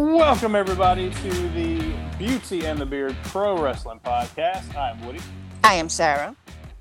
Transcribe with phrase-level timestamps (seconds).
[0.00, 4.76] Welcome, everybody, to the Beauty and the Beard Pro Wrestling Podcast.
[4.76, 5.18] I'm Woody,
[5.64, 6.36] I am Sarah.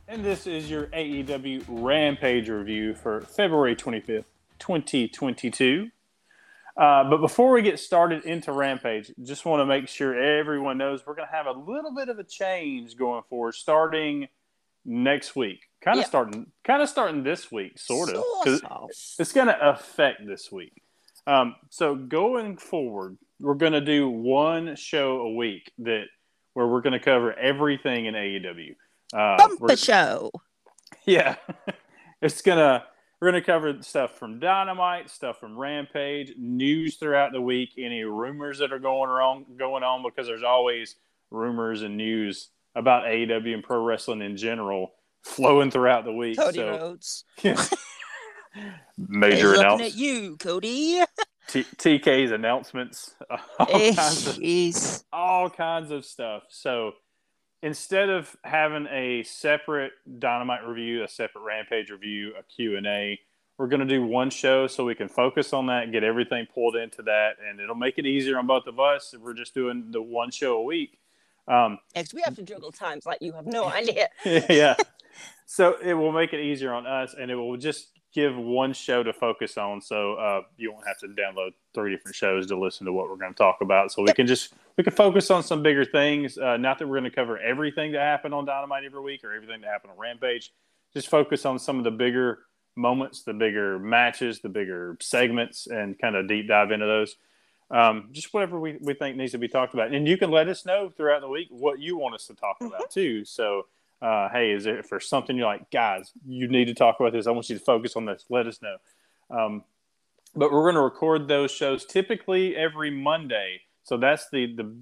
[0.07, 4.25] and this is your AEW Rampage review for February 25th,
[4.59, 5.89] 2022.
[6.77, 11.03] Uh, but before we get started into Rampage, just want to make sure everyone knows
[11.07, 14.27] we're going to have a little bit of a change going forward, starting
[14.85, 15.61] next week.
[15.81, 16.07] Kind of Yeah.
[16.07, 18.23] starting, kind of starting this week, sort of.
[18.43, 18.89] 'cause Sort of.
[18.91, 20.83] it's going to affect this week.
[21.27, 26.05] Um, so going forward, we're going to do one show a week that
[26.53, 28.75] where we're going to cover everything in AEW.
[29.13, 30.31] Uh, Bumper we're- show.
[31.05, 31.35] yeah,
[32.21, 32.83] it's gonna
[33.19, 38.59] we're gonna cover stuff from Dynamite, stuff from Rampage, news throughout the week, any rumors
[38.59, 40.95] that are going wrong going on because there's always
[41.29, 46.37] rumors and news about AEW and pro wrestling in general flowing throughout the week.
[46.37, 47.23] Cody so Rhodes.
[48.97, 51.01] major He's looking announce at you, Cody.
[51.47, 53.13] T- TK's announcements,
[53.59, 56.43] all Eh, kinds of all kinds of stuff.
[56.49, 56.93] So
[57.63, 63.19] instead of having a separate Dynamite review, a separate Rampage review, a Q&A,
[63.57, 66.75] we're going to do one show so we can focus on that, get everything pulled
[66.75, 69.85] into that, and it'll make it easier on both of us if we're just doing
[69.89, 70.99] the one show a week.
[71.47, 74.09] Um, Next, we have to juggle times like you have no idea.
[74.25, 74.75] yeah.
[75.45, 77.87] So it will make it easier on us, and it will just
[78.17, 82.15] give one show to focus on, so uh, you won't have to download three different
[82.15, 83.91] shows to listen to what we're going to talk about.
[83.91, 86.35] So we can just we can focus on some bigger things.
[86.35, 89.33] Uh, not that we're going to cover everything that happened on Dynamite every week or
[89.33, 90.51] everything that happened on Rampage.
[90.95, 92.39] Just focus on some of the bigger
[92.75, 97.17] moments, the bigger matches, the bigger segments, and kind of deep dive into those.
[97.69, 99.93] Um, just whatever we, we think needs to be talked about.
[99.93, 102.57] And you can let us know throughout the week what you want us to talk
[102.61, 103.25] about too.
[103.25, 103.67] So,
[104.01, 107.27] uh, hey, is there, for something you're like, guys, you need to talk about this,
[107.27, 108.77] I want you to focus on this, let us know.
[109.29, 109.63] Um,
[110.35, 113.61] but we're going to record those shows typically every Monday.
[113.83, 114.75] So that's the, the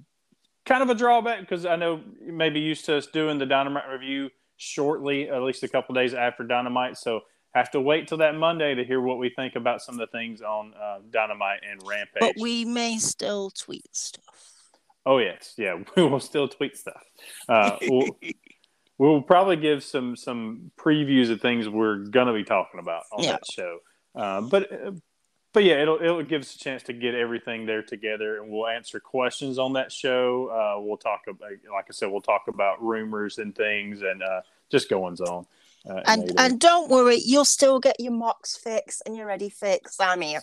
[0.66, 3.46] kind of a drawback because I know you may be used to us doing the
[3.46, 6.98] Dynamite review shortly, at least a couple days after Dynamite.
[6.98, 7.22] So
[7.54, 10.18] have to wait till that Monday to hear what we think about some of the
[10.18, 12.20] things on uh, Dynamite and Rampage.
[12.20, 14.24] But we may still tweet stuff.
[15.06, 17.04] Oh yes, yeah, we will still tweet stuff.
[17.48, 18.10] Uh, we'll,
[18.98, 23.32] we'll probably give some some previews of things we're gonna be talking about on Yeah.
[23.34, 23.80] that show.
[24.14, 24.92] Uh, but uh,
[25.54, 28.68] but yeah, it'll it'll give us a chance to get everything there together, and we'll
[28.68, 30.48] answer questions on that show.
[30.50, 34.42] Uh, we'll talk about, like I said, we'll talk about rumors and things, and uh,
[34.70, 35.46] just goings on.
[35.90, 39.98] Uh, And and don't worry, you'll still get your mocks fix and your ready fix.
[40.00, 40.42] I'm here.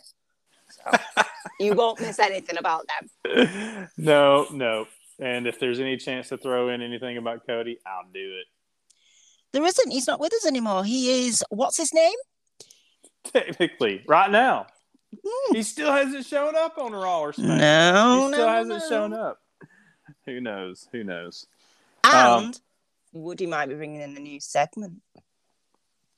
[0.70, 0.98] So
[1.60, 2.86] you won't miss anything about
[3.24, 3.88] them.
[3.98, 4.86] no, no.
[5.22, 8.46] And if there's any chance to throw in anything about Cody, I'll do it.
[9.52, 9.90] There isn't.
[9.90, 10.82] He's not with us anymore.
[10.84, 11.44] He is.
[11.50, 12.16] What's his name?
[13.24, 14.66] Technically, right now,
[15.24, 15.54] Hmm.
[15.54, 17.60] he still hasn't shown up on Raw or SmackDown.
[17.60, 18.88] No, he still no, hasn't no.
[18.88, 19.38] shown up.
[20.26, 20.88] Who knows?
[20.90, 21.46] Who knows?
[22.04, 22.14] And
[22.46, 22.52] Um,
[23.12, 25.02] Woody might be bringing in a new segment.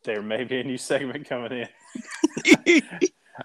[0.04, 1.68] There may be a new segment coming in.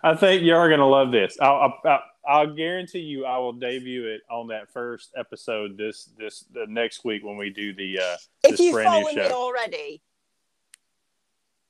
[0.03, 1.37] I think you are going to love this.
[1.41, 6.45] I'll, I'll, I'll guarantee you, I will debut it on that first episode this this
[6.53, 10.01] the next week when we do the uh, if you brand new follow me already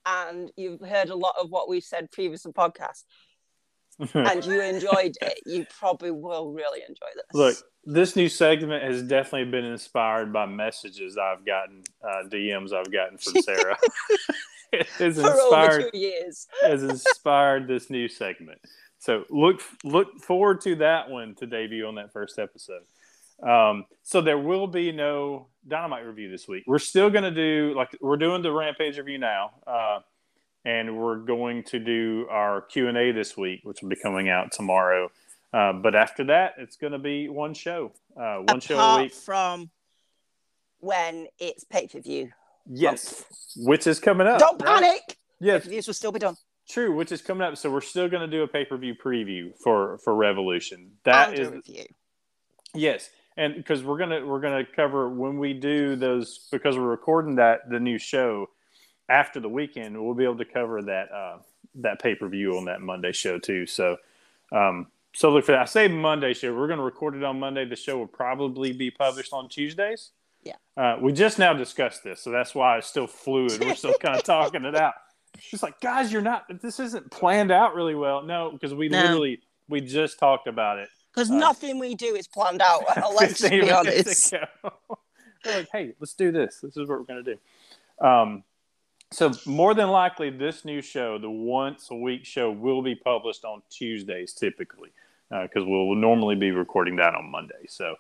[0.05, 3.03] and you've heard a lot of what we've said previous in podcasts
[4.13, 7.25] and you enjoyed it, you probably will really enjoy this.
[7.33, 12.91] Look, this new segment has definitely been inspired by messages I've gotten, uh, DMs I've
[12.91, 13.77] gotten from Sarah.
[14.71, 16.47] it has for over two years.
[16.61, 18.59] has inspired this new segment.
[18.99, 22.83] So look look forward to that one to debut on that first episode.
[23.41, 26.65] Um, so there will be no Dynamite review this week.
[26.68, 30.00] We're still going to do like we're doing the Rampage review now, uh,
[30.65, 34.29] and we're going to do our Q and A this week, which will be coming
[34.29, 35.09] out tomorrow.
[35.53, 39.13] Uh, but after that, it's going to be one show, uh, one show a week.
[39.13, 39.69] from
[40.79, 42.31] when it's pay per view.
[42.68, 43.24] Yes,
[43.56, 44.39] which is coming up.
[44.39, 44.81] Don't right?
[44.81, 45.18] panic.
[45.39, 46.35] Yes, Pay-per-views will still be done.
[46.69, 47.57] True, which is coming up.
[47.57, 50.92] So we're still going to do a pay per view preview for for Revolution.
[51.04, 51.51] That is
[52.75, 57.36] yes, and because we're gonna we're gonna cover when we do those because we're recording
[57.36, 58.50] that the new show
[59.10, 60.01] after the weekend.
[60.01, 61.38] We'll be able to cover that uh,
[61.75, 63.65] that pay per view on that Monday show too.
[63.65, 63.98] So
[64.51, 65.62] um, so look for that.
[65.62, 66.56] I say Monday show.
[66.56, 67.65] We're going to record it on Monday.
[67.65, 70.12] The show will probably be published on Tuesdays.
[70.44, 70.54] Yeah.
[70.77, 73.60] Uh, we just now discussed this, so that's why it's still fluid.
[73.60, 74.94] We're still kind of talking it out.
[75.37, 76.45] She's like, guys, you're not.
[76.61, 78.23] This isn't planned out really well.
[78.23, 79.01] No, because we No.
[79.01, 80.89] literally we just talked about it.
[81.13, 82.83] Because Uh, nothing we do is planned out.
[83.15, 84.31] Let's 15 be honest.
[85.43, 86.59] They're like, hey, let's do this.
[86.59, 88.05] This is what we're going to do.
[88.05, 88.43] Um,
[89.11, 93.45] so, more than likely, this new show, the once a week show, will be published
[93.45, 94.89] on Tuesdays typically,
[95.29, 97.65] because we'll normally be recording that on Monday.
[97.69, 97.95] So,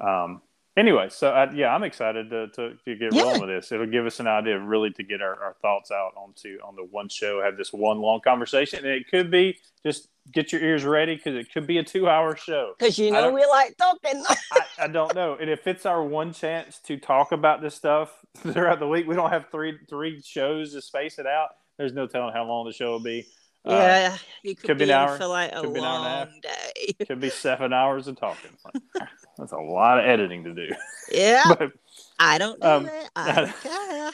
[0.00, 0.42] um,
[0.76, 3.22] anyway, so I, yeah, I'm excited to, to, to get Yeah.
[3.22, 3.72] rolling with this.
[3.72, 6.84] It'll give us an idea really to get our, our thoughts out onto on the
[6.84, 8.80] one show, have this one long conversation.
[8.84, 12.08] And it could be just get your ears ready because it could be a two
[12.08, 12.74] hour show.
[12.78, 14.22] Because you know we like talking.
[14.52, 15.36] I, I don't know.
[15.40, 19.14] And if it's our one chance to talk about this stuff throughout the week, we
[19.14, 21.48] don't have three three shows to space it out.
[21.78, 23.26] There's no telling how long the show will be.
[23.64, 25.84] Uh, yeah, you could, could be be, an hour, for like a could be an
[25.84, 27.04] hour and long day.
[27.06, 28.50] could be seven hours of talking.
[29.50, 30.68] That's a lot of editing to do.
[31.10, 31.72] Yeah, But
[32.18, 33.10] I don't do Um, it.
[33.16, 34.10] I don't care.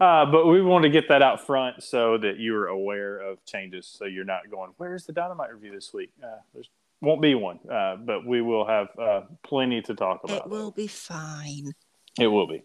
[0.00, 3.44] uh, but we want to get that out front so that you are aware of
[3.44, 6.68] changes, so you're not going, "Where's the dynamite review this week?" Uh, there's
[7.00, 10.46] won't be one, uh, but we will have uh, plenty to talk about.
[10.46, 11.72] It will be fine.
[12.18, 12.62] It will be.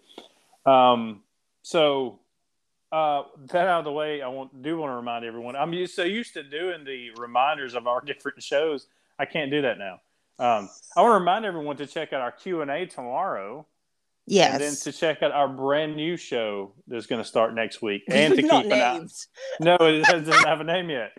[0.65, 1.23] Um,
[1.63, 2.19] so
[2.91, 5.55] uh, that out of the way, I want do want to remind everyone.
[5.55, 8.87] I'm used, so used to doing the reminders of our different shows.
[9.17, 9.99] I can't do that now.
[10.39, 13.65] Um, I want to remind everyone to check out our Q and A tomorrow,
[14.25, 14.53] Yes.
[14.53, 18.03] and then to check out our brand new show that's going to start next week,
[18.09, 18.97] and to Not keep an eye.
[18.99, 19.27] names.
[19.59, 21.11] No, it doesn't have a name yet.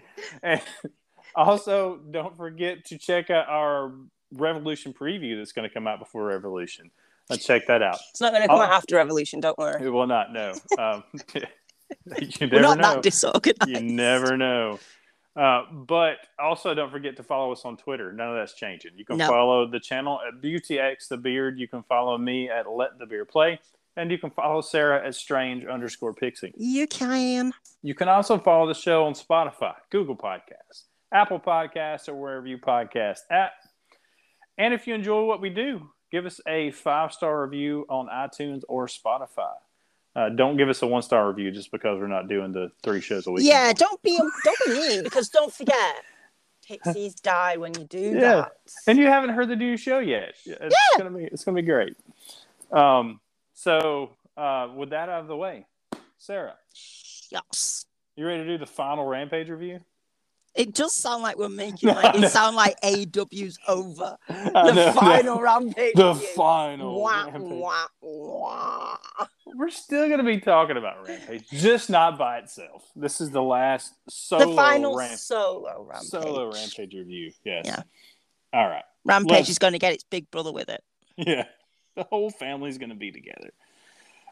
[0.42, 0.60] And
[1.34, 3.92] also, don't forget to check out our
[4.32, 6.90] Revolution preview that's going to come out before Revolution.
[7.28, 7.98] Let's check that out.
[8.10, 8.62] It's not going to come Oh.
[8.62, 9.40] out after Revolution.
[9.40, 9.84] Don't worry.
[9.84, 10.54] It will not know.
[10.78, 11.42] Um, you
[12.50, 12.94] We're not know.
[12.94, 13.68] that disorganized.
[13.68, 14.78] you never know.
[15.40, 18.12] Uh, but also, don't forget to follow us on Twitter.
[18.12, 18.90] None of that's changing.
[18.96, 19.26] You can No.
[19.26, 21.58] follow the channel at BeautyX the Beard.
[21.58, 23.58] You can follow me at Let the Beard Play,
[23.96, 26.52] and you can follow Sarah at Strange underscore Pixie.
[26.58, 27.52] You can.
[27.82, 32.58] You can also follow the show on Spotify, Google Podcasts, Apple Podcasts, or wherever you
[32.58, 33.52] podcast at.
[34.58, 38.60] And if you enjoy what we do, give us a five star review on iTunes
[38.68, 39.54] or Spotify.
[40.16, 43.00] Uh, don't give us a one star review just because we're not doing the three
[43.00, 43.44] shows a week.
[43.46, 45.96] Yeah, don't be don't be mean because don't forget,
[46.66, 48.20] pixies die when you do Yeah.
[48.20, 48.52] that.
[48.88, 50.34] and you haven't heard the new show yet.
[50.44, 51.96] It's gonna be it's gonna be great.
[52.72, 53.20] Um,
[53.54, 55.66] so uh, with that out of the way,
[56.18, 56.56] Sarah,
[57.30, 57.86] Yes.
[58.16, 59.80] you ready to do the final Rampage review?
[60.54, 62.22] It does sound like we're making like No.
[62.26, 64.16] it sound like AW's over.
[64.28, 65.94] The know, final rampage.
[65.94, 67.42] the final Wah, Rampage.
[67.60, 68.96] wah, wah.
[69.46, 72.84] We're still going to be talking about Rampage, just not by itself.
[72.96, 76.08] This is the last solo The final ramp- solo rampage.
[76.08, 77.30] solo Rampage review.
[77.44, 77.62] Yes.
[77.66, 77.82] Yeah.
[78.52, 78.84] All right.
[79.04, 80.82] Rampage Let's- is going to get its big brother with it.
[81.16, 81.44] Yeah.
[81.96, 83.50] The whole family's going to be together.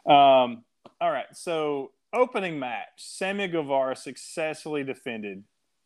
[0.05, 0.63] Um.
[1.01, 1.25] All right.
[1.33, 5.43] So opening match, Sammy Guevara successfully defended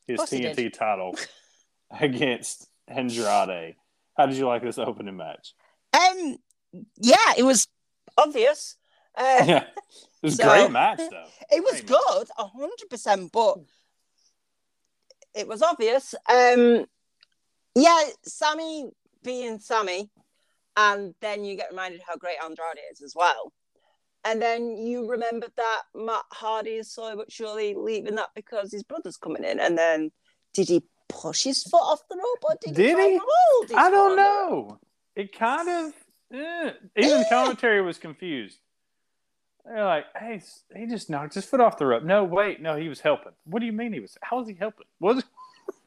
[0.07, 1.15] his Of course he TNT title
[1.99, 3.75] against Andrade.
[4.17, 5.53] How did you like this opening match?
[5.93, 6.37] Um,
[6.97, 7.67] yeah, it was
[8.17, 8.77] obvious.
[9.15, 9.63] Uh, Yeah.
[9.63, 11.25] It was So- great match, though.
[11.51, 13.57] It was Great good, a hundred percent, but
[15.35, 16.15] it was obvious.
[16.29, 16.85] Um,
[17.75, 18.89] yeah, Sammy
[19.23, 20.09] being Sammy,
[20.77, 23.51] and then you get reminded how great Andrade is as well.
[24.25, 28.83] And then you remembered that Matt Hardy is slowly but surely leaving that because his
[28.83, 29.59] brother's coming in.
[29.59, 30.11] And then
[30.53, 33.13] did he push his foot off the rope or did, Did he?
[33.13, 33.21] his
[33.77, 34.79] I don't on know.
[35.15, 35.93] It kind of
[36.33, 36.71] eh.
[36.97, 38.57] even the commentary was confused.
[39.65, 40.41] They're like, "Hey,
[40.75, 43.31] he just knocked his foot off the rope." No, wait, no, he was helping.
[43.45, 44.17] What do you mean he was?
[44.21, 44.85] How was he helping?
[44.99, 45.27] Was It's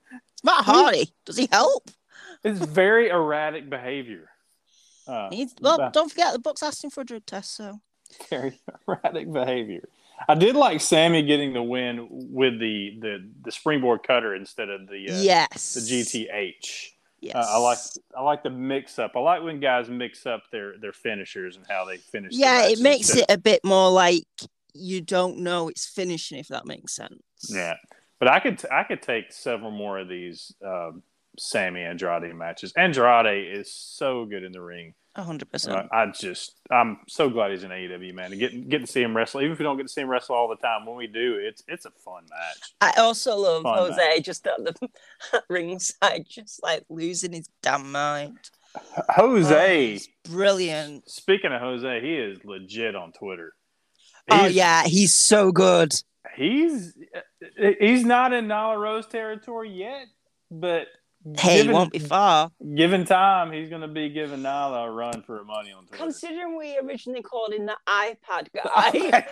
[0.45, 1.13] Matt Hardy.
[1.25, 1.91] Does he help?
[2.45, 4.31] it's very erratic behavior.
[5.07, 5.29] Uh,
[5.61, 5.91] well, Bah.
[5.91, 7.81] don't forget the book's asking for a drug test, so
[8.31, 9.89] very erratic behavior.
[10.29, 14.89] I did like Sammy getting the win with the the, the springboard cutter instead of
[14.89, 16.93] the uh, yes, the GTH.
[17.21, 17.79] Yes, Uh, I like
[18.17, 19.13] I like the mix up.
[19.15, 22.33] I like when guys mix up their their finishers and how they finish.
[22.35, 24.25] Yeah, it makes it a bit more like
[24.75, 27.23] you don't know it's finishing, if that makes sense.
[27.49, 27.75] Yeah,
[28.19, 31.03] but I could I could take several more of these um,
[31.39, 32.73] Sammy Andrade matches.
[32.77, 34.95] Andrade is so good in the ring.
[35.19, 35.89] A hundred Uh, percent.
[35.93, 38.33] I just I'm so glad he's in AEW man.
[38.33, 39.41] And get get to see him wrestle.
[39.41, 41.39] Even if we don't get to see him wrestle all the time, when we do,
[41.41, 42.73] it's it's a fun match.
[42.83, 44.89] I also love Fun Jose just at the
[45.49, 48.39] ringside, just like losing his damn mind.
[49.17, 49.93] Oh, Jose.
[49.93, 51.09] he's brilliant.
[51.11, 53.55] Speaking of Jose, he is legit on Twitter.
[54.31, 55.95] Oh yeah, he's so good.
[56.37, 56.93] he's
[57.81, 60.09] he's not in Nyla Rose territory yet,
[60.51, 60.89] but
[61.35, 62.53] Hey, given, it won't be far.
[62.77, 66.05] given time, he's going to be giving Nyla a run for her money on Twitter.
[66.05, 68.91] Considering we originally called him the iPad guy.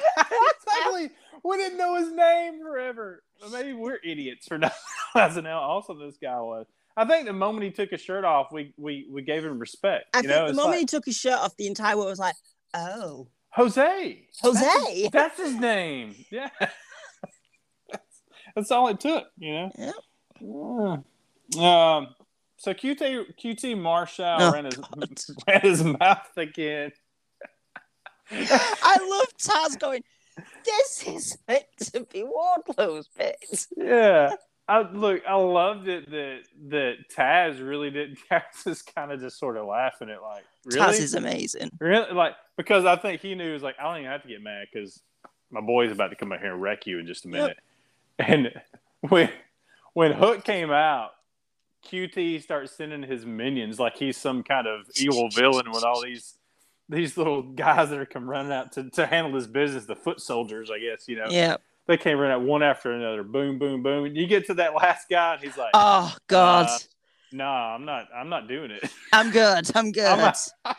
[0.56, 1.10] exactly.
[1.44, 3.22] We didn't know his name forever.
[3.52, 4.72] Maybe we're idiots for not
[5.14, 6.66] realizing how awesome this guy was.
[6.96, 10.06] I think the moment he took his shirt off, we we, we gave him respect.
[10.14, 12.08] I you think know, the moment like, he took his shirt off, the entire world
[12.08, 12.36] was like,
[12.72, 14.26] "Oh, Jose.
[14.42, 16.14] Jose." his, that's his name.
[16.30, 16.50] Yeah.
[18.54, 19.70] that's all it took, you know?
[19.76, 19.92] Yeah.
[20.40, 20.96] Yeah.
[21.58, 22.14] Um,
[22.56, 25.08] so QT QT Marshall Oh, ran his God.
[25.48, 26.92] ran his mouth again.
[28.30, 30.02] I love Taz going.
[30.64, 33.66] This is meant to be Wardlow's bit.
[33.76, 34.34] Yeah.
[34.66, 36.38] I look, I loved it that
[36.70, 40.80] that Taz really didn't Taz is kind of just sort of laughing at like really
[40.80, 41.70] Taz is amazing.
[41.78, 44.28] really like because I think he knew he was like I don't even have to
[44.28, 45.02] get mad because
[45.50, 47.58] my boy's about to come out here and wreck you in just a minute.
[48.18, 48.50] And
[49.02, 49.28] when
[49.92, 51.10] when Hook came out,
[51.84, 56.36] QT starts sending his minions like he's some kind of evil villain with all these
[56.88, 60.20] these little guys that are come running out to, to handle his business, the foot
[60.20, 61.26] soldiers, I guess, you know.
[61.30, 61.56] Yeah.
[61.86, 64.04] They came running out one after another, boom, boom, boom.
[64.04, 66.78] And You get to that last guy and he's like, Oh God, Uh,
[67.32, 68.88] Nah, I'm not I'm not doing it.
[69.12, 69.68] I'm good.
[69.74, 70.06] I'm good.
[70.06, 70.32] I'm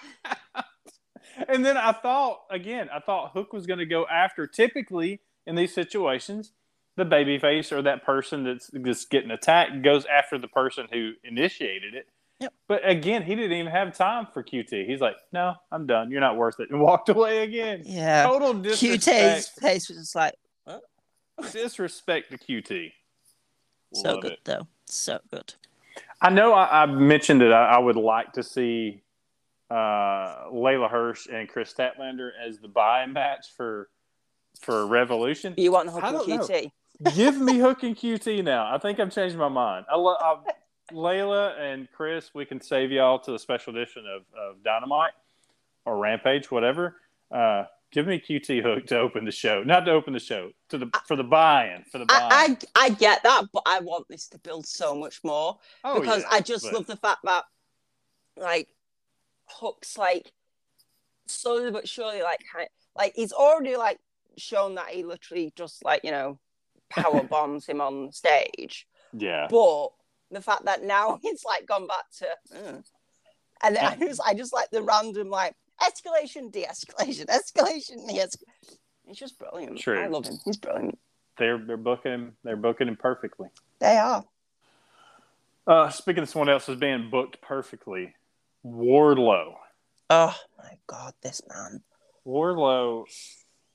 [1.50, 4.48] and then I thought again, I thought Hook was going to go after.
[4.48, 6.54] Typically, in these situations,
[6.96, 11.94] the babyface or that person that's just getting attacked goes after the person who initiated
[11.94, 12.08] it.
[12.40, 12.54] Yep.
[12.68, 14.86] But again, he didn't even have time for QT.
[14.86, 16.12] He's like, "No, I'm done.
[16.12, 17.84] You're not worth it," and walked away again.
[17.86, 18.26] yeah.
[18.26, 19.04] Total disrespect.
[19.04, 19.60] QT's disrespect.
[19.62, 20.34] face was just like
[21.52, 22.92] disrespect to QT.
[23.94, 24.40] so Love good it.
[24.44, 24.68] though.
[24.86, 25.54] So good.
[26.22, 29.02] I know I, I mentioned that I, I would like to see
[29.70, 33.90] uh, Leyla Hirsch and Kris Statlander as the buy match for
[34.60, 35.54] for Revolution.
[35.58, 36.72] You want Hook I and don't know.
[37.14, 38.74] Give me Hook and QT now.
[38.74, 39.86] I think I've changed my mind.
[39.92, 40.46] I love
[40.92, 42.32] Leyla and Kris.
[42.34, 45.12] We can save y'all to the special edition of, of Dynamite
[45.86, 46.98] or Rampage, whatever.
[47.32, 50.78] Uh, give me QT Hook to open the show, not to open the show, to
[50.78, 52.32] the for the buy-in for the buy-in.
[52.32, 56.00] I, I I get that, but I want this to build so much more oh,
[56.00, 57.44] because yeah, I just but- love the fact that
[58.38, 58.70] like
[59.48, 60.32] Hook's like
[61.28, 62.42] slowly but surely like
[62.96, 64.00] like he's already like
[64.38, 66.38] shown that he literally just like you know
[66.90, 69.48] power bombs him on stage, yeah.
[69.50, 69.90] but
[70.32, 72.84] the fact that now he's like gone back to "Mm."
[73.64, 78.78] and then I just I just like the random like escalation, de-escalation, escalation, de-escalation.
[79.08, 79.78] It's just brilliant.
[79.78, 80.00] True.
[80.00, 80.38] I love him.
[80.46, 80.98] He's brilliant.
[81.38, 82.38] They're they're booking him.
[82.44, 83.50] They're booking him perfectly.
[83.80, 84.24] They are.
[85.68, 88.14] Uh, speaking of someone else who's being booked perfectly,
[88.66, 89.56] Wardlow.
[90.10, 91.82] Oh my god, this man.
[92.26, 93.06] Wardlow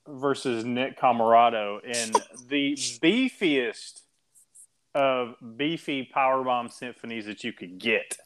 [0.09, 2.13] versus Nick Comoroto in
[2.49, 4.01] the beefiest
[4.95, 8.17] of beefy powerbomb symphonies that you could get.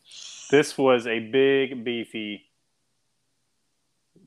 [0.50, 2.43] This was a big beefy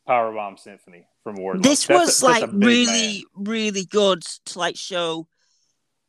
[0.07, 1.63] powerbomb symphony from Wardlow.
[1.63, 5.27] This That's was a like really, really good to like show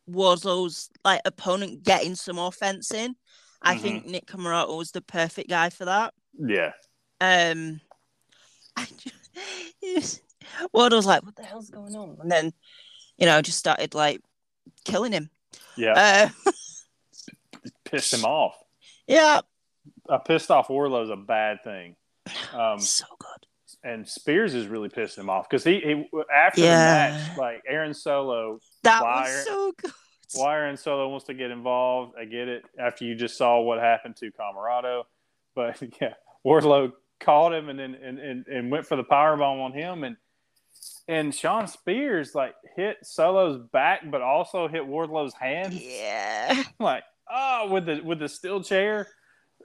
[0.09, 3.17] Wardlow's like opponent getting some offense in.
[3.61, 3.81] I Mhm.
[3.81, 6.15] think Nick Comoroto was the perfect guy for that.
[6.39, 6.73] Yeah.
[7.21, 7.81] Um,
[8.77, 8.87] I
[9.83, 10.21] just,
[10.75, 12.53] Wardlow's like, "What the hell's going on?" And then,
[13.17, 14.21] you know, just started like
[14.85, 15.31] killing him.
[15.77, 16.31] Yeah.
[16.47, 16.51] Uh,
[17.85, 18.55] Pissed him off.
[19.07, 19.41] yeah,
[20.09, 21.97] A pissed off Wardlow is a bad thing.
[22.53, 23.47] Um, so good.
[23.83, 27.11] and Spears is really pissing him off because he, he after Yeah.
[27.11, 29.93] the match, like Aaron Solo, That Wire- was so good.
[30.35, 32.15] why Aaron Solo wants to get involved.
[32.21, 35.05] I get it after you just saw what happened to Comoroto,
[35.55, 36.15] but yeah,
[36.45, 40.05] Wardlow called him and then and, and, and went for the power bomb on him
[40.05, 40.17] and
[41.09, 45.73] and Shawn Spears like hit Solo's back, but also hit Wardlow's hand.
[45.75, 46.63] Yeah.
[46.79, 49.09] Like oh, with the with the steel chair.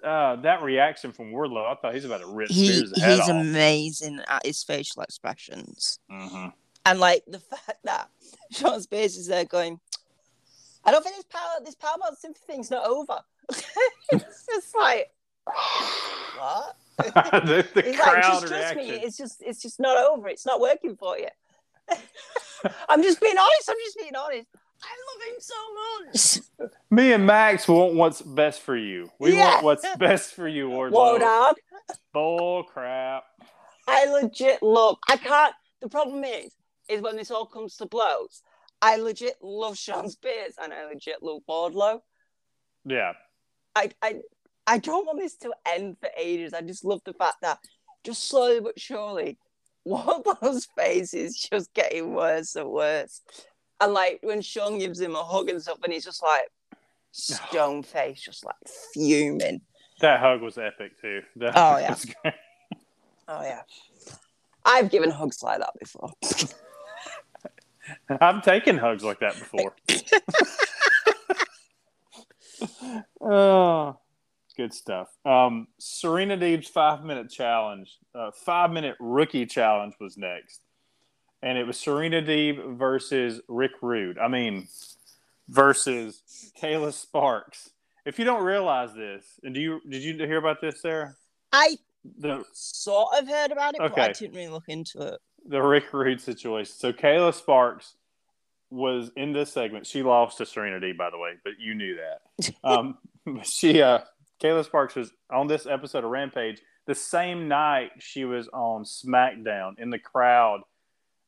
[0.03, 3.22] Uh, that reaction from Wardlow, I thought he's about to rip He Spears' head he's
[3.22, 3.29] off.
[3.29, 5.98] amazing at his facial expressions.
[6.10, 6.48] hmm
[6.86, 8.10] And like the fact that
[8.51, 9.79] Shawn Spears is there going,
[10.84, 13.20] I don't think this power this power symphony thing's not over.
[14.12, 15.10] it's just like
[16.38, 16.75] what?
[16.98, 18.78] the the like, crowd just trust reaction.
[18.78, 20.28] me, it's just it's just not over.
[20.28, 21.28] It's not working for you.
[22.90, 23.70] I'm just being honest.
[23.70, 24.48] I'm just being honest.
[24.84, 26.72] I love him so much.
[26.92, 29.10] Me and Max want what's best for you.
[29.20, 29.54] We Yeah.
[29.54, 30.92] want what's best for you, Wardlow.
[30.92, 31.56] Whoa, dog.
[32.14, 33.24] Bull crap.
[33.88, 34.98] I legit love.
[35.10, 35.54] I can't.
[35.82, 36.54] The problem is,
[36.90, 38.42] is when this all comes to blows.
[38.82, 42.02] I legit love Shawn Spears and I legit love Wardlow.
[42.86, 43.14] Yeah.
[43.76, 44.20] I, I,
[44.65, 46.53] I don't want this to end for ages.
[46.53, 47.60] I just love the fact that
[48.03, 49.38] just slowly but surely,
[49.86, 53.22] Wardlow's face is just getting worse and worse.
[53.82, 56.50] And like when Shawn gives him a hug and stuff, and he's just like,
[57.12, 58.55] stone face, just like
[58.93, 59.62] fuming.
[60.00, 61.22] That hug was epic too.
[61.36, 61.96] That Oh, yeah.
[63.27, 63.62] Oh yeah,
[64.65, 66.12] I've given hugs like that before.
[68.22, 69.74] I've taken hugs like that before.
[73.22, 73.98] oh,
[74.55, 75.10] good stuff.
[75.25, 80.62] Um, Serena Deeb's five minute challenge, uh, five minute rookie challenge was next,
[81.41, 84.17] and it was Serena Deeb versus Rick Rude.
[84.17, 84.67] I mean,
[85.50, 86.22] versus
[86.62, 87.69] Kayla Sparks.
[88.05, 91.15] If you don't realize this, and do you did you hear about this, Sarah?
[91.51, 91.77] I
[92.19, 94.13] The sort of heard about it, but I Okay.
[94.13, 95.19] didn't really look into it.
[95.45, 96.74] the Rick Rude situation.
[96.77, 97.95] So Kayla Sparks
[98.69, 99.86] was in this segment.
[99.86, 102.53] She lost to Serena Deeb, by the way, but you knew that.
[102.63, 102.98] Um,
[103.43, 104.00] she, uh,
[104.44, 109.80] Kayla Sparks was on this episode of Rampage the same night she was on SmackDown
[109.80, 110.62] in the crowd.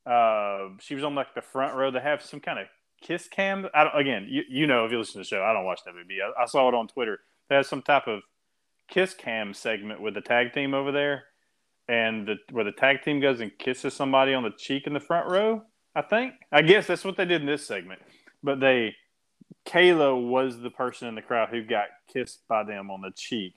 [0.04, 1.90] Uh, she was on like the front row.
[1.90, 2.66] They have some kind of
[3.00, 3.66] kiss cam.
[3.74, 5.80] I don't, again, you, you know if you listen to the show, I don't watch
[5.86, 6.18] WB.
[6.22, 7.20] I, I saw it on Twitter.
[7.48, 8.20] They had some type of
[8.88, 11.24] kiss cam segment with the tag team over there
[11.88, 15.00] and the, where the tag team goes and kisses somebody on the cheek in the
[15.00, 15.62] front row.
[15.94, 16.34] I think.
[16.52, 18.02] I guess that's what they did in this segment.
[18.42, 18.94] But they,
[19.66, 23.54] Kayla was the person in the crowd who got kissed by them on the cheek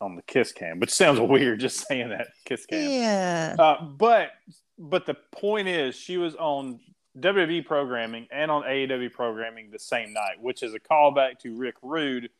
[0.00, 2.90] on the kiss cam, which sounds weird just saying that kiss cam.
[2.90, 3.56] Yeah.
[3.58, 4.30] Uh, but
[4.78, 6.80] but the point is, she was on
[7.18, 11.76] WWE programming and on AEW programming the same night, which is a callback to Rick
[11.82, 12.30] Rude,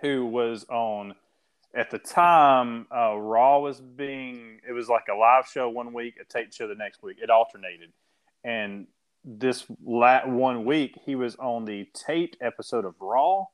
[0.00, 1.14] who was on
[1.74, 2.86] at the time.
[2.94, 6.68] Uh, Raw was being it was like a live show one week, a taped show
[6.68, 7.18] the next week.
[7.20, 7.92] It alternated,
[8.44, 8.86] and
[9.24, 13.46] this la- one week he was on the taped episode of Raw.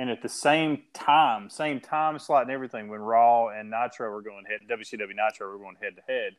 [0.00, 4.22] And at the same time, same time slot and everything, when Raw and Nitro were
[4.22, 6.36] going head, WCW Nitro were going head to head,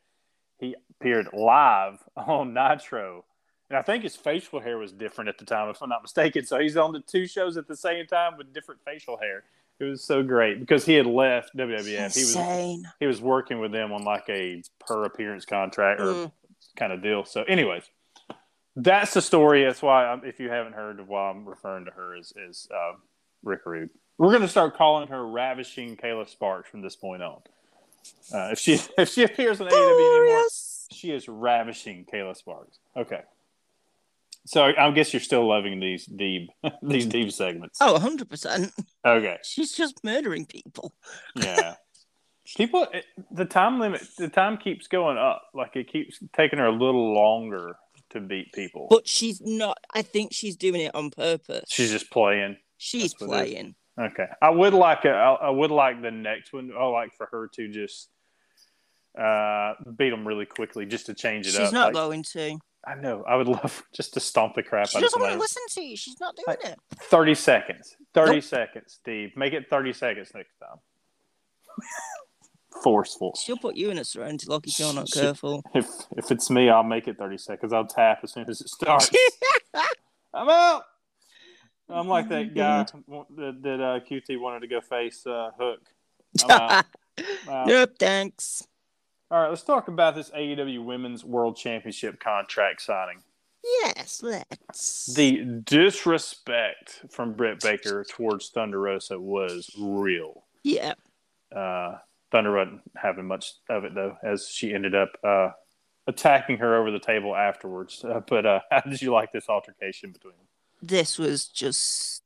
[0.59, 3.25] he appeared live on Nitro.
[3.69, 6.45] And I think his facial hair was different at the time, if I'm not mistaken.
[6.45, 9.43] So he's on the two shows at the same time with different facial hair.
[9.79, 12.13] It was so great because he had left WWF.
[12.15, 12.21] He
[12.81, 16.31] was he was working with them on like a per appearance contract or Mm.
[16.77, 17.23] kind of deal.
[17.25, 17.83] So, anyways,
[18.83, 19.63] that's the story.
[19.65, 22.67] That's why, I'm, if you haven't heard of why I'm referring to her as is
[22.73, 22.93] uh,
[23.43, 23.89] Rick Rude.
[24.17, 27.41] We're going to start calling her Ravishing Kayla Sparks from this point on.
[28.33, 30.45] Uh, if she if she appears on AEW anymore,
[30.91, 32.79] she is ravishing Kayla Sparks.
[32.95, 33.21] Okay.
[34.45, 36.49] So I guess you're still loving these deep
[36.81, 37.77] these deep segments.
[37.81, 38.71] Oh, 100%.
[39.05, 39.37] Okay.
[39.43, 40.93] She's just murdering people.
[41.35, 41.75] Yeah.
[42.57, 45.43] People, it- the time limit, the time keeps going up.
[45.53, 47.75] Like it keeps taking her a little longer
[48.11, 48.87] to beat people.
[48.89, 51.65] But she's not, I think she's doing it on purpose.
[51.69, 52.57] She's just playing.
[52.77, 53.53] she's that's what it is.
[53.53, 53.75] playing.
[53.99, 54.27] Okay.
[54.41, 56.71] I would like a, I, would like the next one.
[56.77, 58.09] I like for her to just
[59.19, 61.73] uh beat them really quickly just to change it She's up.
[61.73, 62.57] not Like, going to.
[62.87, 63.23] I know.
[63.27, 65.63] I would love just to stomp the crap She out of doesn't want to listen
[65.71, 65.97] to you.
[65.97, 66.79] She's not doing it.
[67.01, 67.95] 30 seconds.
[68.13, 68.43] 30 Nope.
[68.43, 69.31] seconds, Steve.
[69.35, 70.77] Make it 30 seconds next time.
[72.83, 73.35] Forceful.
[73.41, 75.63] She'll put you in a serenity lock if you're not She- careful.
[75.73, 77.73] If if it's me, I'll make it 30 seconds.
[77.73, 79.09] I'll tap as soon as it starts.
[80.33, 80.83] I'm out.
[81.89, 85.81] I'm like that guy that, that uh, QT wanted to go face uh, Hook.
[87.45, 87.65] Wow.
[87.65, 88.65] nope, thanks.
[89.29, 93.23] All right, let's talk about this AEW Women's World Championship contract signing.
[93.83, 95.13] Yes, let's.
[95.13, 100.43] The disrespect from Britt Baker towards Thunder Rosa was real.
[100.63, 100.93] yeah.
[101.53, 101.97] Uh,
[102.31, 105.49] Thunder wasn't having much of it though, as she ended up uh,
[106.07, 108.03] attacking her over the table afterwards.
[108.03, 110.47] Uh, but uh, how did you like this altercation between them?
[110.81, 112.23] This was just.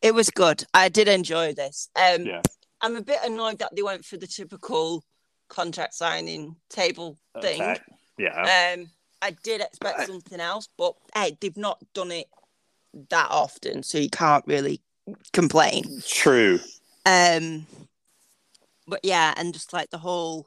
[0.00, 0.64] It was good.
[0.74, 1.88] I did enjoy this.
[1.94, 2.42] Um, Yeah.
[2.80, 5.04] I'm a bit annoyed that they went for the typical
[5.48, 7.60] contract signing table thing.
[7.60, 7.86] Attack.
[8.18, 8.72] Yeah.
[8.74, 12.26] Um, I did expect something else, but hey, they've not done it
[13.10, 14.80] that often, so you can't really
[15.32, 16.02] complain.
[16.06, 16.58] True.
[17.06, 17.66] Um,
[18.92, 20.46] but yeah, and just like the whole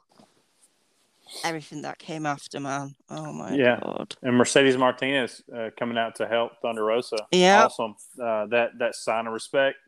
[1.42, 2.94] everything that came after, man.
[3.10, 3.80] Oh my Yeah.
[3.82, 4.14] god.
[4.22, 7.16] And Mercedes Martinez uh, coming out to help Thunder Rosa.
[7.32, 7.64] Yeah.
[7.64, 7.96] Awesome.
[8.22, 9.78] Uh, that that sign of respect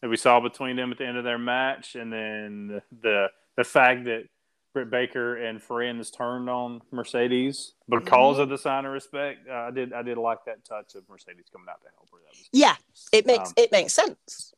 [0.00, 3.64] that we saw between them at the end of their match, and then the the
[3.64, 4.28] fact that
[4.72, 9.48] Britt Baker and Friends turned on Mercedes because of the sign of respect.
[9.50, 12.18] Uh, I did I did like that touch of Mercedes coming out to help her.
[12.22, 12.76] That was Yeah,
[13.10, 14.54] it makes Um, it makes sense.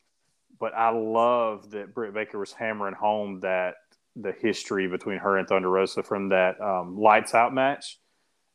[0.59, 3.75] But I love that Britt Baker was hammering home that
[4.17, 7.99] the history between her and Thunder Rosa from that um, lights out match,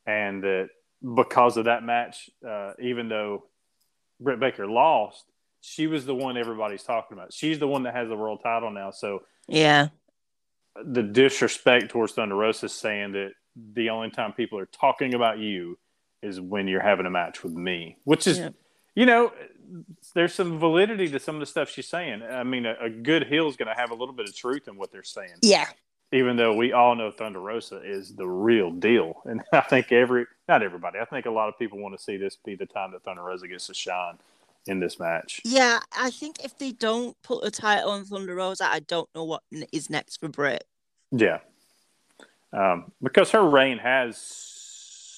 [0.06, 0.68] and that
[1.14, 3.44] because of that match, uh, even though
[4.20, 5.24] Britt Baker lost,
[5.60, 7.32] she was the one everybody's talking about.
[7.32, 8.90] She's the one that has the world title now.
[8.90, 9.88] So Yeah.
[10.82, 15.78] the disrespect towards Thunder Rosa saying that the only time people are talking about you
[16.22, 18.50] is when you're having a match with me, which is Yeah.
[18.94, 19.32] You know,
[20.14, 22.22] there's some validity to some of the stuff she's saying.
[22.22, 24.68] I mean, a, a good heel is going to have a little bit of truth
[24.68, 25.34] in what they're saying.
[25.42, 25.66] Yeah.
[26.12, 30.26] Even though we all know Thunder Rosa is the real deal, and I think every
[30.48, 32.92] not everybody, I think a lot of people want to see this be the time
[32.92, 34.18] that Thunder Rosa gets to shine
[34.66, 35.40] in this match.
[35.44, 39.24] Yeah, I think if they don't put the title on Thunder Rosa, I don't know
[39.24, 40.64] what is next for Britt.
[41.10, 41.38] Yeah,
[42.52, 44.53] um, because her reign has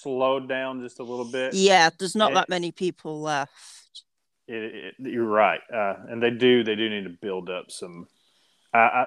[0.06, 1.52] slowed down just a little bit.
[1.52, 3.52] Yeah, there's not that many people left.
[4.46, 8.06] It, it, you're right, uh, and they do they do need to build up some.
[8.72, 9.06] I, I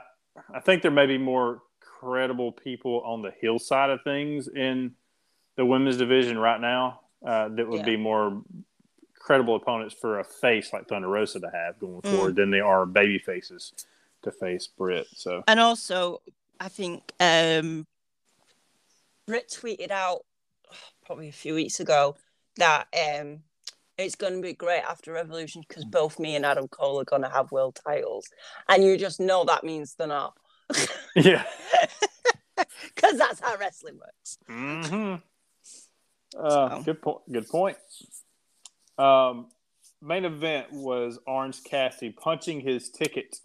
[0.56, 4.92] I think there may be more credible people on the hill side of things in
[5.56, 7.86] the women's division right now uh, that would Yeah.
[7.86, 8.42] be more
[9.18, 12.10] credible opponents for a face like Thunder Rosa to have going Mm.
[12.10, 13.74] forward than they are baby faces
[14.24, 15.08] to face Britt.
[15.14, 16.22] So And also,
[16.60, 17.86] I think um,
[19.28, 20.26] Britt tweeted out
[21.10, 22.16] probably a few weeks ago
[22.58, 23.40] that um,
[23.98, 27.24] it's going to be great after Revolution because both me and Adam Cole are going
[27.24, 28.28] to have world titles,
[28.68, 30.38] and you just know that means they're not,
[31.16, 31.44] yeah.
[32.94, 34.38] because that's how wrestling works.
[34.48, 35.16] hmm
[36.38, 36.84] Uh, So.
[36.84, 37.22] Good point.
[37.32, 37.78] Good point.
[39.00, 39.48] Um,
[40.00, 43.38] main event was Orange Cassidy punching his ticket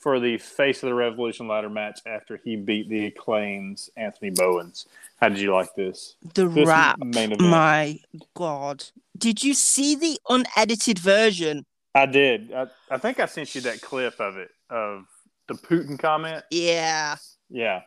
[0.00, 4.86] for the Face of the Revolution ladder match after he beat the Acclaims Anthony Bowens.
[5.20, 6.16] How did you like this?
[6.34, 7.42] The This rap, main event.
[7.42, 7.98] my
[8.34, 8.84] god!
[9.16, 11.66] Did you see the unedited version?
[11.94, 12.52] I did.
[12.52, 15.04] I, I think I sent you that clip of it of
[15.48, 16.44] the Putin comment.
[16.50, 17.16] Yeah.
[17.50, 17.82] Yeah.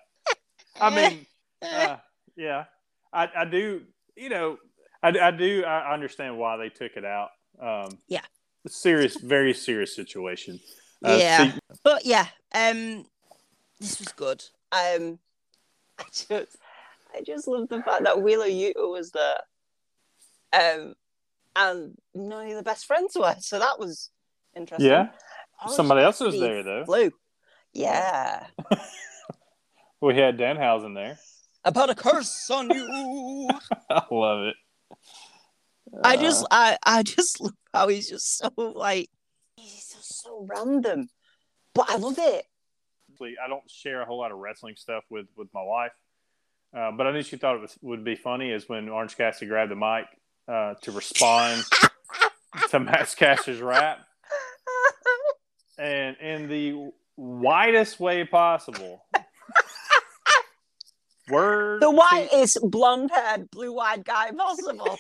[0.80, 1.26] I mean,
[1.64, 1.98] uh,
[2.36, 2.66] yeah,
[3.12, 3.82] I, I do.
[4.16, 4.58] You know,
[5.02, 5.64] I, I do.
[5.66, 7.30] I understand why they took it out.
[7.60, 8.22] Um, Yeah.
[8.68, 10.60] serious, very serious situation.
[11.04, 11.52] Uh, Yeah.
[11.54, 13.06] see- But yeah, um,
[13.80, 14.44] this was good.
[14.72, 15.20] Um,
[16.00, 16.56] I just,
[17.14, 19.40] I just love the fact that Wheeler Yuta was there,
[20.54, 20.96] um,
[21.56, 23.36] and none of the best friends were.
[23.40, 24.10] So that was
[24.56, 24.90] interesting.
[24.90, 25.10] yeah.
[25.68, 26.86] Somebody else was there though.
[26.86, 27.12] Flew.
[27.74, 28.48] Yeah.
[30.02, 31.18] We had Danhausen there.
[31.64, 33.48] I put a curse on you.
[33.90, 34.56] I love it.
[36.04, 39.10] I Uh, just, I, I just love how he's just so like,
[40.24, 41.10] so random,
[41.74, 42.46] but I love it.
[43.22, 45.92] I don't share a whole lot of wrestling stuff with with my wife,
[46.76, 49.48] uh, but I knew she thought it was, would be funny is when Orange Cassidy
[49.48, 50.06] grabbed the mic
[50.48, 51.64] uh, to respond
[52.72, 54.00] to Max Caster's rap,
[55.78, 59.06] and in the widest way possible.
[61.30, 64.98] Word the to, whitest blonde-haired, blue-eyed guy possible.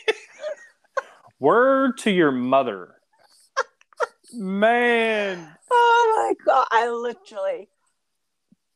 [1.39, 2.95] word to your mother,
[4.34, 5.56] man.
[5.72, 6.67] Oh my god!
[6.72, 7.69] I literally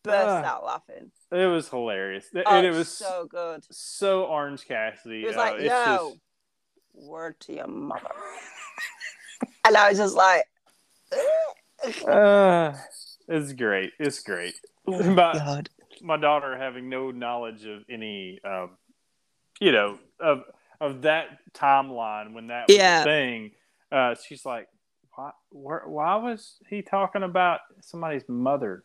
[0.04, 0.44] burst Ah.
[0.46, 1.12] out laughing.
[1.32, 3.66] It was hilarious, Oh, and it was so, good.
[3.72, 4.24] so.
[4.26, 5.22] Orange Cassidy.
[5.22, 6.20] He was Uh, like, it's "Yo, just-
[7.08, 8.10] word to your mother,"
[9.66, 10.46] and I was just like,
[12.08, 12.74] Uh,
[13.28, 13.94] it's great.
[14.00, 14.56] It's great.
[14.88, 15.70] oh But- "God."
[16.02, 18.78] My daughter having no knowledge of any, um,
[19.60, 20.44] you know, of
[20.80, 23.02] of that timeline when that was Yeah.
[23.02, 23.52] a thing.
[23.92, 24.68] Uh, she's like,
[25.18, 25.32] why?
[25.52, 28.84] Where, why was he talking about somebody's mother?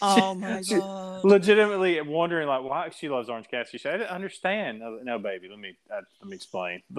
[0.00, 1.24] Oh my She- god!
[1.24, 3.78] Legitimately wondering like why she loves Orange Cassidy.
[3.78, 6.82] She said, "I didn't understand." No, no, baby, let me uh, let me explain.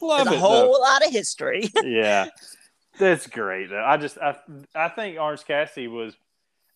[0.00, 0.80] Love There's a whole though.
[0.80, 1.70] lot of history.
[1.84, 2.26] yeah,
[2.98, 3.70] that's great.
[3.70, 3.84] though.
[3.84, 4.36] I just I
[4.74, 6.14] I think Orange Cassidy was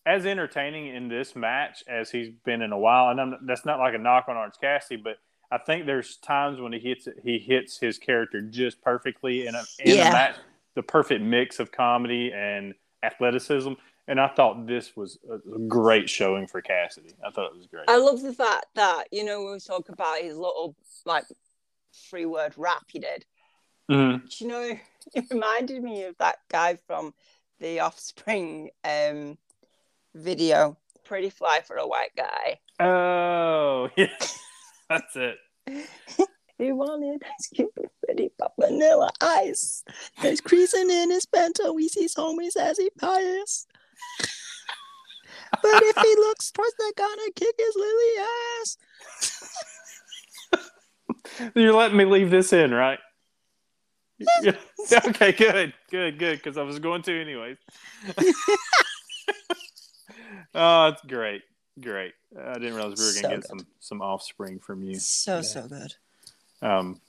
[0.05, 3.79] as entertaining in this match as he's been in a while, and I'm, that's not
[3.79, 5.17] like a knock on Orange Cassidy, but
[5.51, 9.53] I think there's times when he hits it, he hits his character just perfectly in
[9.55, 10.09] a in Yeah.
[10.09, 10.35] a match,
[10.75, 13.73] the perfect mix of comedy and athleticism.
[14.07, 17.13] And I thought this was a great showing for Cassidy.
[17.25, 17.85] I thought it was great.
[17.87, 21.25] I love the fact that you know when we talk about his little like
[22.09, 23.25] free word rap he did.
[23.89, 24.29] Mhm.
[24.29, 24.79] Do you know,
[25.13, 27.13] it reminded me of that guy from
[27.59, 29.37] the Offspring um,
[30.15, 30.77] video.
[31.03, 32.59] Pretty fly for a white guy.
[32.79, 34.07] Oh, yeah,
[34.89, 35.37] that's it.
[36.57, 37.69] He wanted ice cream
[38.11, 39.83] pretty but vanilla ice.
[40.21, 41.75] There's creasing in his bento.
[41.77, 43.67] He sees homies as he pious.
[45.61, 48.25] But if he looks twice, they're gonna kick his lily
[48.61, 48.77] ass.
[51.55, 52.99] You're letting me leave this in, right?
[54.41, 54.51] Yeah.
[54.91, 56.39] Okay, good, good, good.
[56.39, 57.57] Because I was going to anyways.
[60.55, 61.43] oh, it's great,
[61.79, 62.13] great.
[62.35, 63.47] I didn't realize we were So gonna get good.
[63.47, 64.95] some some offspring from you.
[64.95, 65.41] So Yeah.
[65.43, 65.93] so good.
[66.63, 66.99] Um,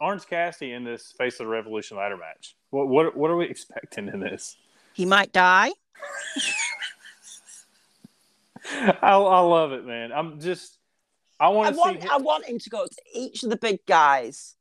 [0.00, 2.54] Orange Cassidy in this Face of the Revolution ladder match.
[2.70, 4.56] What what what are we expecting in this?
[4.94, 5.70] He might die.
[8.70, 10.12] I, I love it, man.
[10.12, 10.78] I'm just
[11.38, 11.98] I want to see.
[12.00, 14.56] him- I want him to go to each of the big guys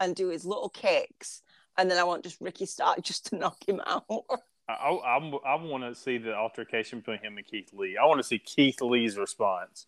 [0.00, 1.42] and do his little kicks
[1.78, 4.04] and then I want just Ricky Stark just to knock him out.
[4.68, 7.96] I, I, I'm- I want to see the altercation between him and Keith Lee.
[7.96, 9.86] I want to see Keith Lee's response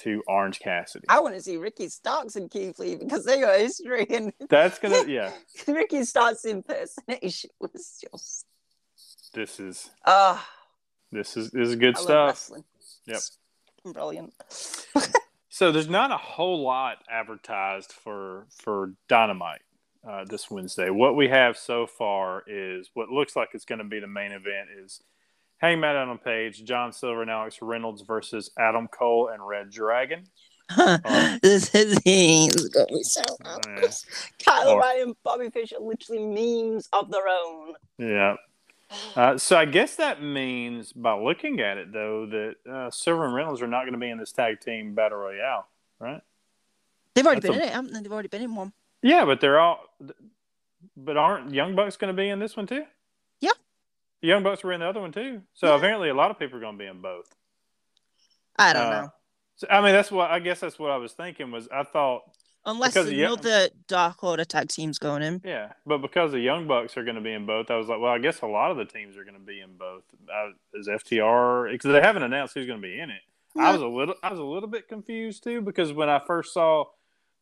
[0.00, 1.06] to Orange Cassidy.
[1.08, 4.78] I want to see Ricky Starks and Keith Lee because they got history, and That's
[4.78, 5.32] gonna, yeah.
[5.66, 8.46] Ricky Starks' impersonation was just
[9.34, 10.46] This is ah.
[11.12, 12.50] this is this is good I stuff.
[13.06, 13.16] Yep.
[13.16, 13.38] It's
[13.84, 14.34] brilliant.
[15.52, 19.62] So there's not a whole lot advertised for for Dynamite
[20.08, 20.90] uh, this Wednesday.
[20.90, 24.30] What we have so far is what looks like it's going to be the main
[24.30, 25.02] event is
[25.60, 30.24] Hangman Adam Page, John Silver, and Alex Reynolds versus Adam Cole and Red Dragon.
[31.42, 33.88] this is gonna be so Yeah.
[34.44, 37.74] Kyle Or- Ryan, Bobby Fish are literally memes of their own.
[37.98, 38.36] Yeah.
[39.14, 43.34] Uh, so I guess that means, by looking at it, though, that uh, Silver and
[43.34, 45.66] Reynolds are not going to be in this tag team battle royale,
[46.00, 46.20] right?
[47.14, 48.00] They've already That's been a- in it, haven't they?
[48.02, 48.72] They've already been in one.
[49.02, 49.80] Yeah, but they're all.
[50.96, 52.84] But aren't Young Bucks going to be in this one too?
[54.20, 54.26] Yeah.
[54.26, 55.42] The Young Bucks were in the other one too.
[55.54, 55.76] So Yeah.
[55.76, 57.34] apparently, a lot of people are going to be in both.
[58.58, 59.12] I don't Uh, know.
[59.56, 61.50] So I mean, that's what I guess that's what I was thinking.
[61.50, 62.22] Was I thought,
[62.66, 63.26] Unless yeah.
[63.26, 65.40] another Dark Order tag team's going in.
[65.44, 68.00] yeah, but because the Young Bucks are going to be in both, I was like,
[68.00, 70.02] well, I guess a lot of the teams are going to be in both.
[70.28, 73.22] Uh, is FTR because they haven't announced who's going to be in it.
[73.58, 76.52] I was a little, I was a little bit confused too because when I first
[76.54, 76.84] saw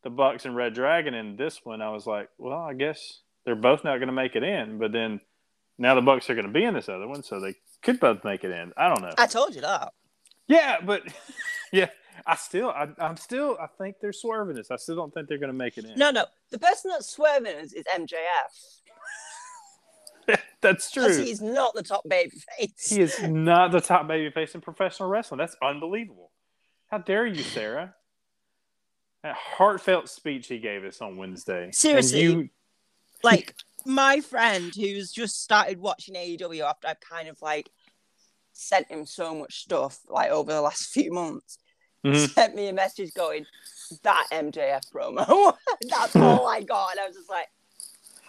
[0.03, 3.55] the Bucks and Red Dragon in this one, I was like, well, I guess they're
[3.57, 4.79] both not going to make it in.
[4.79, 5.21] But then
[5.79, 8.25] now the Bucks are going to be in this other one, so they could both
[8.25, 8.73] make it in.
[8.77, 9.15] I don't know.
[9.17, 9.93] I told you that.
[10.49, 11.03] Yeah, but
[11.73, 11.89] yeah,
[12.27, 14.71] I still, I, I'm still, I think they're swerving this.
[14.71, 15.97] I still don't think they're going to make it in.
[15.97, 16.25] No, no.
[16.51, 18.79] The person that's swerving us is MJF.
[20.61, 21.17] That's true.
[21.17, 22.91] he's not the top baby face.
[22.91, 25.39] He is not the top baby face in professional wrestling.
[25.39, 26.33] That's unbelievable.
[26.91, 27.95] How dare you, Sarah?
[29.23, 31.71] That heartfelt speech he gave us on Wednesday.
[31.73, 32.21] Seriously.
[32.21, 32.49] you,
[33.23, 33.55] like
[33.89, 37.71] my friend who's just started watching AEW after I've kind of like
[38.53, 41.59] sent him so much stuff like over the last few months,
[42.05, 42.29] Mhm.
[42.33, 43.45] sent me a message going,
[44.03, 45.57] "That MJF promo."
[45.89, 47.49] That's all I got, and I was just like,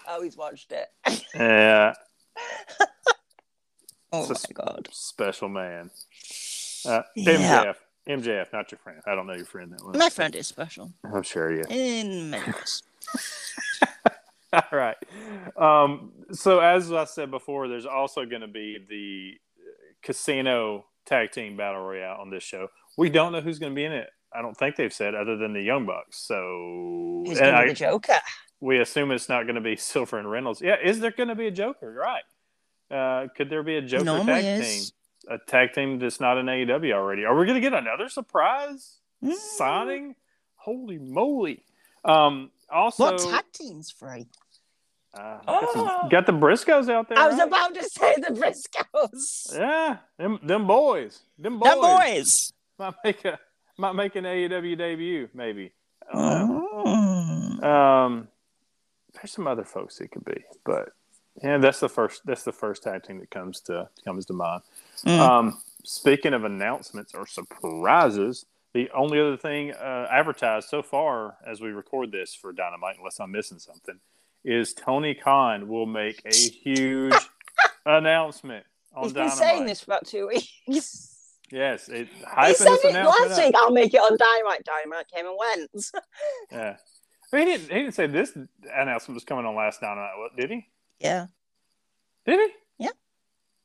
[0.07, 0.87] "Oh, he's watched it."
[1.35, 1.93] yeah,
[4.11, 4.87] oh It's my god!
[4.91, 5.91] special man.
[6.85, 7.73] Uh, Yeah.
[8.07, 9.01] MJF, MJF, not your friend.
[9.05, 9.93] I don't know your friend that well.
[9.93, 11.65] My friend is special I'm sure yeah.
[11.69, 12.81] in many ways.
[14.53, 14.97] All right.
[15.57, 19.33] Um, so as I said before, there's also going to be the
[20.01, 22.67] casino tag team battle royale on this show.
[22.97, 24.09] We don't know who's going to be in it.
[24.33, 26.17] I don't think they've said other than the Young Bucks.
[26.17, 28.17] So He's and gonna be the Joker.
[28.59, 30.61] we assume it's not going to be Silver and Reynolds.
[30.61, 31.91] Yeah, is there going to be a Joker?
[31.91, 32.23] You're right.
[32.91, 34.91] Uh, could there be a Joker Normally tag is.
[34.91, 34.95] team?
[35.31, 37.23] A tag team that's not in AEW already.
[37.25, 39.33] Are we going to get another surprise Mm.
[39.33, 40.15] signing?
[40.55, 41.63] Holy moly!
[42.05, 44.27] Um, also, What tag team's free?
[45.13, 46.07] uh, got, the, Oh.
[46.09, 47.17] got the Briscoes out there.
[47.17, 47.47] I was right?
[47.47, 49.57] about to say the Briscoes.
[49.57, 51.19] Yeah, them, them boys.
[51.37, 51.69] Them boys.
[51.71, 52.53] Them boys.
[52.77, 53.39] Might make a
[53.77, 55.71] might make an AEW debut, maybe.
[56.13, 56.45] I.
[56.47, 57.67] Oh.
[57.67, 58.27] Um,
[59.13, 60.89] there's some other folks it could be, but
[61.43, 62.21] yeah, that's the first.
[62.25, 64.61] That's the first tag team that comes to comes to mind.
[65.05, 65.19] Mm.
[65.19, 71.61] Um, speaking of announcements or surprises, the only other thing uh, advertised so far as
[71.61, 73.99] we record this for Dynamite, unless I'm missing something,
[74.43, 77.13] is Tony Khan will make a huge
[77.85, 79.23] announcement on Dynamite.
[79.23, 81.15] He's been saying this for about two weeks.
[81.51, 83.55] Yes, it He said it last week.
[83.57, 84.63] I'll make it on Dynamite.
[84.65, 85.85] Dynamite came and went.
[86.51, 86.77] Yeah.
[87.31, 87.69] But he didn't.
[87.69, 88.35] He didn't say this
[88.73, 90.11] announcement was coming on last Dynamite.
[90.35, 90.67] Did he?
[90.99, 91.27] Yeah.
[92.25, 92.83] Did he?
[92.85, 92.89] Yeah.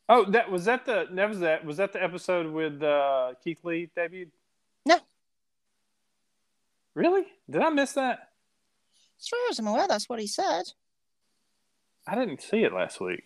[0.08, 3.64] Oh, that was that the that was that was that the episode with uh, Keith
[3.64, 4.30] Lee debuted?
[6.94, 7.24] Really?
[7.50, 8.30] Did I miss that?
[9.20, 10.64] As far as I'm aware, that's what he said.
[12.06, 13.24] I didn't see it last week.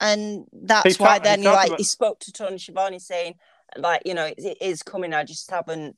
[0.00, 3.34] And that's He why talk- then he like about- he spoke to Tony Schiavone saying
[3.76, 5.12] like you know it, it is coming.
[5.12, 5.96] I just haven't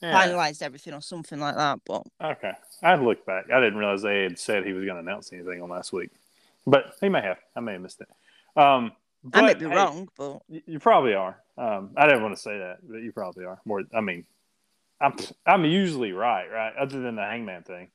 [0.00, 0.14] Yeah.
[0.14, 1.80] finalized everything or something like that.
[1.84, 2.52] But Okay.
[2.82, 3.50] I'd look back.
[3.50, 6.10] I didn't realize they had said he was going to announce anything on last week,
[6.66, 7.38] but he may have.
[7.54, 8.08] I may have missed it.
[8.56, 8.92] Um,
[9.32, 10.08] I may be hey, wrong.
[10.16, 11.40] But You, you probably are.
[11.58, 13.60] Um, I didn't want to say that, but you probably are.
[13.64, 14.24] More, I mean,
[15.02, 15.14] I'm
[15.46, 16.72] I'm usually right, right?
[16.76, 17.88] Other than the Hangman thing.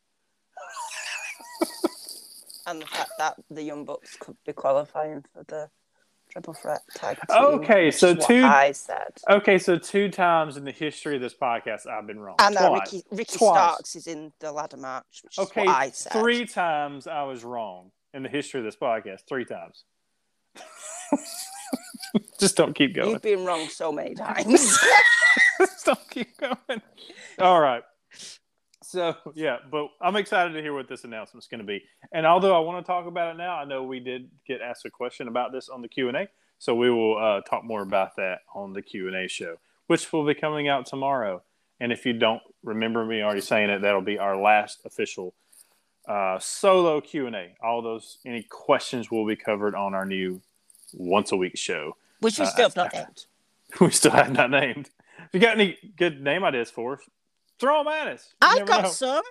[2.67, 5.70] and the fact that the Young Bucks could be qualifying for the
[6.30, 7.38] triple threat tag team.
[7.38, 9.08] Okay, so two- I said.
[9.30, 12.36] Okay, so two times in the history of this podcast, I've been wrong.
[12.39, 12.82] And that Twice.
[12.93, 13.58] Ricky Ricky Twice.
[13.58, 16.12] Starks is in the ladder match, which Okay, is what I said.
[16.12, 19.22] three times I was wrong in the history of this podcast.
[19.30, 19.86] Three times.
[22.39, 23.12] Just don't keep going.
[23.12, 24.78] You've been wrong so many times.
[25.60, 26.82] Just don't keep going.
[27.39, 27.84] All right.
[28.84, 31.84] So yeah, but I'm excited to hear what this announcement's going to be.
[32.13, 34.86] And although I want to talk about it now, I know we did get asked
[34.86, 37.82] a question about this on the Q and A, so we will uh, talk more
[37.82, 41.41] about that on the Q and A show, which will be coming out tomorrow.
[41.80, 45.34] And if you don't remember me already saying it, that'll be our last official
[46.08, 47.56] uh, solo Q and A.
[47.62, 50.39] All those any questions will be covered on our new
[50.93, 53.26] once a week show, which we Uh, still have not named.
[53.82, 54.89] we still have not named.
[55.17, 57.01] If you got any good name ideas for us,
[57.60, 58.34] throw them at us.
[58.41, 58.89] You I've got know.
[58.89, 59.23] some.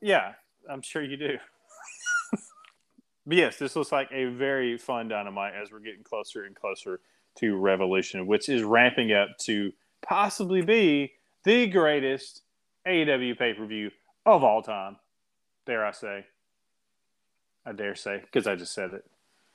[0.00, 0.32] Yeah,
[0.70, 1.38] I'm sure you do.
[3.26, 7.00] but yes, this looks like a very fun dynamite as we're getting closer and closer
[7.36, 11.12] to Revolution, which is ramping up to possibly be
[11.44, 12.42] the greatest
[12.86, 13.90] AEW pay per view
[14.26, 14.96] of all time.
[15.66, 16.26] Dare I say?
[17.66, 19.04] I dare say because I just said it.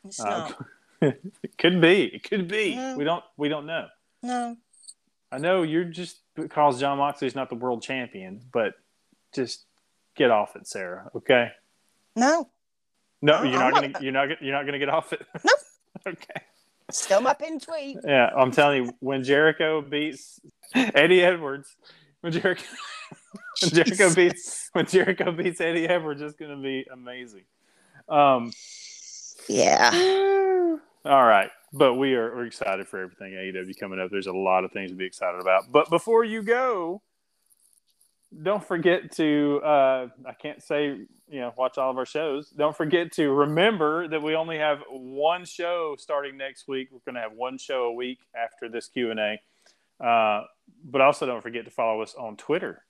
[0.06, 0.65] It's Uh, not.
[1.44, 2.06] it could be.
[2.06, 2.72] It could be.
[2.98, 3.24] We don't.
[3.38, 3.88] We don't know.
[4.24, 4.58] No.
[5.32, 8.74] I know you're just because Jon Moxley's not the world champion, but
[9.34, 9.65] just
[10.15, 11.10] get off it, Sarah.
[11.15, 11.52] Okay.
[12.15, 12.50] No.
[13.22, 13.92] No, you're not gonna.
[14.02, 14.24] You're not.
[14.30, 15.26] gonna- You're not gonna get off it.
[15.44, 15.52] No.
[16.08, 16.42] okay.
[16.92, 17.98] Still my pin tweet.
[18.04, 20.39] Yeah, I'm telling you, when Jericho beats
[20.74, 21.76] Eddie Edwards,
[22.22, 22.63] when Jericho,
[23.62, 27.44] when Jericho beats when Jericho beats Eddie Edwards, it's gonna be amazing.
[28.08, 28.52] Um.
[29.48, 29.92] Yeah.
[31.06, 34.10] All right, but we are we're excited for everything AEW coming up.
[34.12, 35.72] There's a lot of things to be excited about.
[35.72, 37.02] But before you go,
[38.44, 40.88] don't forget to uh, I can't say
[41.30, 42.50] you know watch all of our shows.
[42.50, 46.90] Don't forget to remember that we only have one show starting next week.
[46.92, 49.40] We're going to have one show a week after this Q and A.
[50.04, 50.44] Uh,
[50.84, 52.84] but also don't forget to follow us on Twitter.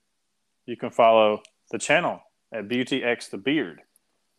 [0.65, 2.21] You can follow the channel
[2.53, 3.81] at Beauty X the Beard.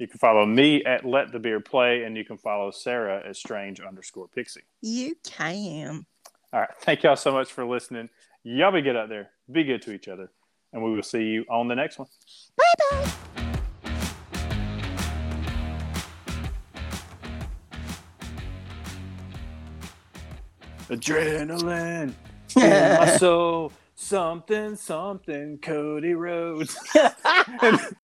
[0.00, 3.36] You can follow me at Let the Beard Play, and you can follow Sarah at
[3.36, 4.62] Strange underscore Pixie.
[4.80, 6.06] You can.
[6.54, 6.70] All right.
[6.80, 8.08] Thank y'all so much for listening.
[8.42, 9.28] Y'all be good out there.
[9.52, 10.30] Be good to each other.
[10.72, 12.08] And we will see you on the next one.
[12.56, 13.10] Bye bye.
[20.88, 22.14] Adrenaline
[22.56, 23.70] in my soul.
[23.96, 26.74] Something, something, Cody Rhodes.
[27.60, 27.78] and,